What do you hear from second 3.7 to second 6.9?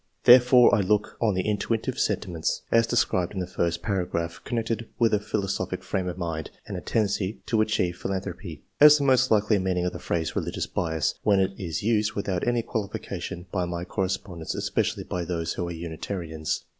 paragraph, connected with a philosophic frame of mind and a